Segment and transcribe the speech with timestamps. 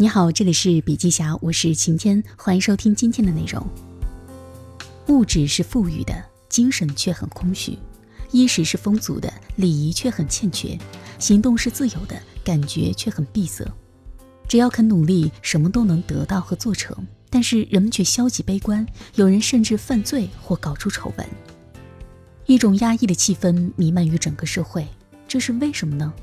[0.00, 3.60] 你好，这里是笔记侠，我是晴天，欢迎收听今天的内容。
[5.08, 6.14] 物质是富裕的，
[6.48, 7.76] 精神却很空虚；
[8.30, 10.78] 衣食是丰足的，礼仪却很欠缺；
[11.18, 13.66] 行动是自由的，感觉却很闭塞。
[14.46, 16.96] 只要肯努力，什么都能得到和做成。
[17.28, 18.86] 但是人们却消极悲观，
[19.16, 21.26] 有人甚至犯罪或搞出丑闻。
[22.46, 24.86] 一种压抑的气氛弥漫于整个社会，
[25.26, 26.14] 这是为什么呢？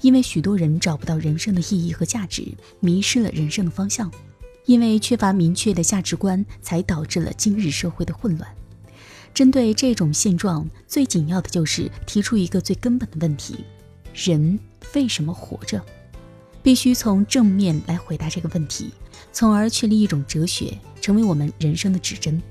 [0.00, 2.46] 因为许多人找不到人生的意义和价值，
[2.80, 4.10] 迷失了人生的方向。
[4.66, 8.50] 因为缺乏明确的价值观，才导致了今日社会的混乱。
[9.32, 13.64] 针对这种现状，最紧要的就是提出一个最根本的问题：
[14.12, 14.58] 人
[14.94, 15.80] 为什么活着？
[16.62, 18.90] 必须从正面来回答这个问题，
[19.32, 22.42] 从而确立一种哲学，成为我们人生的指针。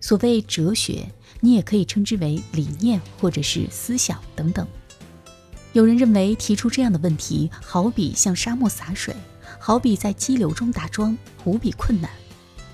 [0.00, 1.08] 所谓哲学，
[1.40, 4.66] 你也可以称之为理念或者是思想等等。
[5.74, 9.12] 有人认为提出这样的问题，好比向沙漠洒水，
[9.58, 12.08] 好比在激流中打桩，无比困难。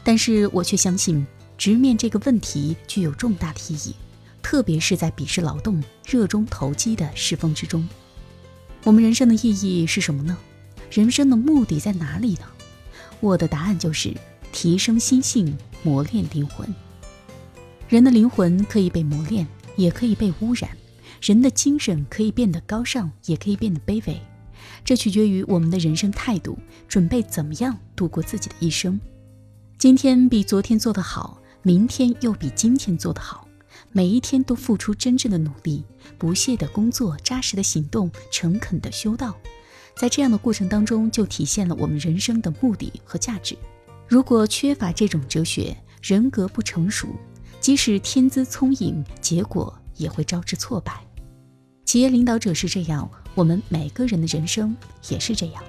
[0.05, 3.95] 但是我却相信，直面这个问题具有重大的意义，
[4.43, 7.89] 特别是在鄙视劳动、热衷投机的世风之中。
[8.85, 10.37] 我们人生的意义是什么呢？
[10.91, 12.43] 人生的目的在哪里呢？
[13.21, 14.15] 我的答案就是
[14.53, 16.69] 提升心性，磨练灵魂。
[17.89, 20.69] 人的灵魂可以被磨练，也可以被污染。
[21.21, 24.21] 人的精神可以变得高尚，也可以变得卑微，
[24.85, 28.99] 这取决于我们的人生态度，准备怎么样度过自己的一生。
[29.79, 33.47] 今天比昨天做得好，明天又比今天做得好，
[33.93, 35.85] 每一天都付出真正的努力，
[36.17, 39.37] 不懈的工作，扎实的行动，诚恳的修道，
[39.97, 43.57] 在这样的过程当中，就体现了我们人生的目的和价值。
[44.09, 47.09] 如果缺乏这种哲学，人格不成熟，
[47.61, 51.05] 即使天资聪颖，结果也会招致挫败。
[51.85, 54.77] 企业领导者是这样，我们每个人的人生
[55.09, 55.63] 也是这样。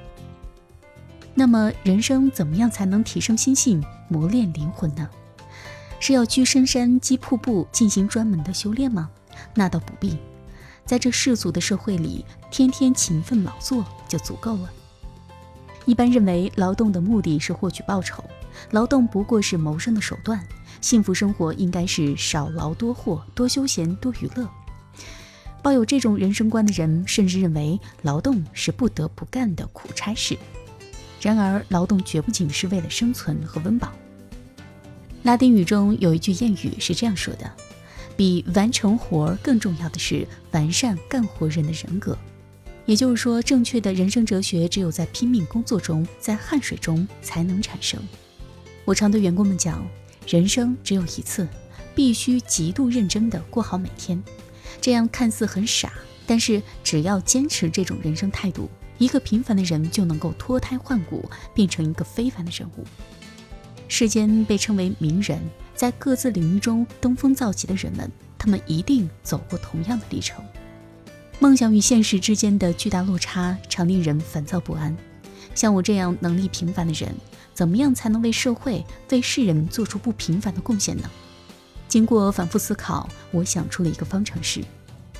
[1.34, 5.10] 那么，人生怎么样才能提升心性、磨练灵魂呢？
[6.00, 9.10] 是要居深山、积瀑布，进行专门的修炼吗？
[9.56, 10.18] 那倒不必，
[10.86, 14.70] 在这世俗的社会里，天天勤奋劳作就足够了。
[15.86, 18.24] 一般认为，劳动的目的是获取报酬，
[18.72, 20.46] 劳动不过是谋生的手段，
[20.82, 24.48] 幸福生活应该是少劳多获，多休闲多娱乐。
[25.62, 30.38] 抱有这种人生观的人，甚至认为劳动是不得不干的苦差事。
[31.22, 33.92] 然而，劳动绝不仅是为了生存和温饱。
[35.24, 37.52] 拉丁语中有一句谚语是这样说的
[38.18, 42.18] ：“比完成活儿更重要的是完善干活人的人格。”
[42.88, 48.02] 也就是说，正确的人生哲学只有在拼命工作中，在汗水中才能产生。
[48.84, 49.88] 我常对员工们讲，
[50.28, 51.48] 人生只有一次，
[51.94, 54.22] 必须极度认真地过好每天。
[54.80, 55.92] 这样看似很傻，
[56.26, 62.86] 但是只要坚持这种人生态度，一个平凡的人就能够脱胎换骨，变成一个非凡的人物。
[63.88, 65.42] 世间被称为名人，
[65.76, 70.42] 在各自领域中登峰造极的人们，他们一定走过同样的历程。
[71.40, 74.96] 梦想与现实之间的巨大落差，常令人烦躁不安。
[75.54, 77.14] 像我这样能力平凡的人，
[77.54, 81.10] 怎么样才能为社会、为世人做出不平凡的贡献呢？
[81.92, 84.64] 经过反复思考，我想出了一个方程式，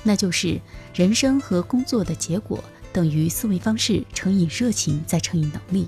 [0.02, 0.58] 那就是
[0.94, 5.86] 人生和工作的结果等于思维方式乘以热情再乘以能力。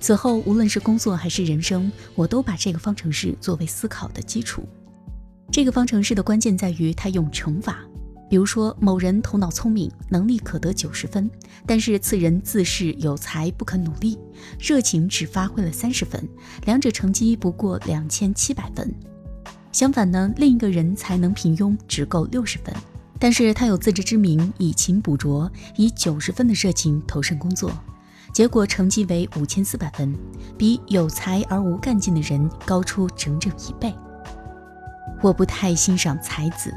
[0.00, 4.66] 此后，无论是工作还是人生，我都把这个方程式作为思考的基础。
[5.52, 7.80] 这个方程式的关键在于它用乘法。
[8.30, 11.30] 比如说，某人头脑聪明，能力可得九十分，
[11.66, 14.18] 但是此人自恃有才，不肯努力，
[14.58, 16.26] 热情只发挥了三十分，
[16.64, 18.90] 两者成绩不过两千七百分。
[19.72, 22.74] 相反呢，另一个人才能平庸，只够六十分，
[23.18, 27.70] 但是他有自知之明，以勤补拙，以九十分的热情投身工作，
[28.32, 30.12] 结果成绩为五千四百分，
[30.58, 33.94] 比有才而无干劲的人高出整整一倍。
[35.22, 36.74] 我不太欣赏才子，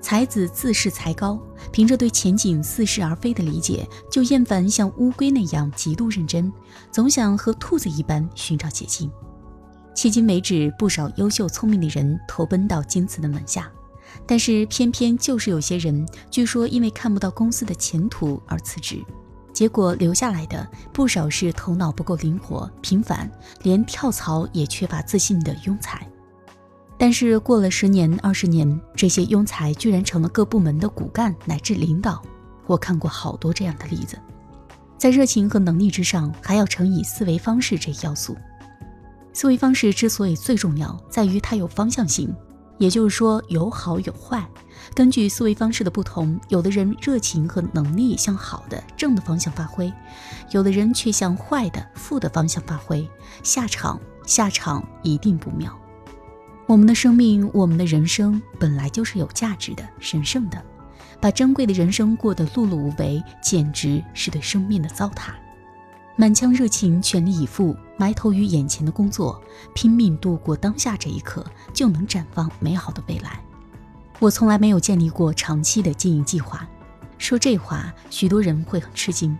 [0.00, 1.38] 才子自恃才高，
[1.70, 6.52] 凭着对前景似是而非的理解，就厌烦像乌龟那样极度认真，
[6.90, 9.08] 总想和兔子一般寻找捷径。
[9.94, 13.70] 迄今为止，不少优秀聪明的人投奔到京瓷的门下，
[14.26, 19.02] 但是偏偏就是有些人，据说因为看不到公司的前途而辞职，
[19.52, 23.30] 结果留下来的不少是头脑不够灵活、平凡，
[23.62, 26.06] 连跳槽也缺乏自信的庸才。
[26.98, 32.22] 但是过了十年、二十年，这些庸才居然成了各部门的骨干乃至领导。
[32.66, 34.18] 我看过好多这样的例子。
[34.96, 38.36] 在热情和能力之上，还要乘以思维方式这一要素。
[39.34, 42.34] 思维方式之所以最重要，在于它有方向性。
[42.76, 44.44] 也就是说有好有坏。
[44.94, 49.92] 根据思维方式的不同，有的人热情和能力向好的正的方向发挥，
[50.50, 53.08] 有的人却向坏的负的方向发挥，
[53.44, 55.72] 下场下场一定不妙。
[56.66, 60.60] 我们的生命，我们的人生本来就是有价值的、神圣的，
[61.20, 65.32] 把珍贵的人生过得碌碌无为，简直是对生命的糟蹋。
[66.16, 69.42] 满腔热情，全力以赴，埋头于眼前的工作，
[69.74, 73.40] 拼命度过当下这一刻，就能绽放美好的未来。
[74.18, 76.66] 我从来没有建立过长期的经营计划，
[77.18, 79.36] 说这话，许多人会很吃惊。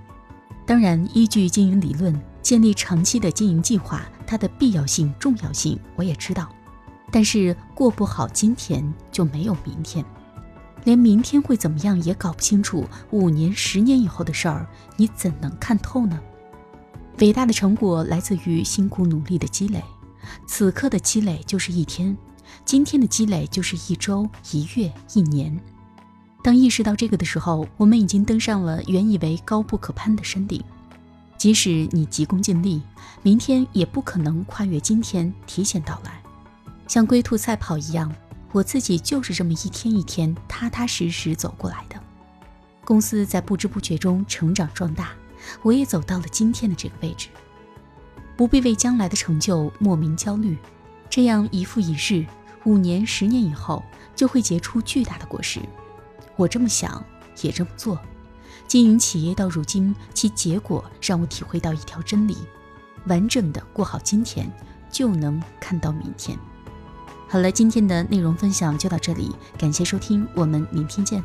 [0.67, 6.49] 当然，依据经营理论，建立长期的经营计划，它的必要性、重要性我也知道。
[7.11, 10.05] 但是过不好今天，就没有明天，
[10.85, 14.67] 连明天会怎么样也搞不清楚，五年、十年以后的事儿，
[14.97, 16.19] 你怎能看透呢？
[17.21, 19.83] 伟大的成果来自于辛苦努力的积累，
[20.47, 22.17] 此刻的积累就是一天，
[22.65, 25.59] 今天的积累就是一周、一月、一年。
[26.43, 30.63] 当意识到这个的时候，我们已经登上了原以为高不可攀的山顶。
[31.39, 32.83] 即使你急功近利，
[33.23, 36.21] 明天也不可能跨越今天提前到来。
[36.89, 38.13] 像龟兔赛跑一样，
[38.51, 41.97] 我自己就是这么一天一天踏踏实实走过来的。
[42.85, 45.13] 公司在不知不觉中成长壮大。
[45.63, 47.29] 我也走到了今天的这个位置，
[48.37, 50.59] 不必为将来的成就莫名焦虑，
[51.09, 52.27] 这样一复一日，
[52.65, 53.83] 五年、十年以后
[54.15, 55.61] 就会结出巨大的果实。
[56.37, 57.05] 我这么想，
[57.43, 57.99] 也这么做。
[58.67, 62.37] 经营企业到如今，其结果让我体会到一条真理：
[63.07, 64.51] 完整的过好今天，
[64.91, 66.39] 就能看到明天。
[67.29, 71.23] 好了，今天的内容分享就到这里，感谢收听，我们明天见。